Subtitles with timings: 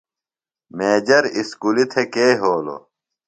[0.75, 2.81] میجر اُسکُلیۡ تھےۡ کے یھولوۡ؟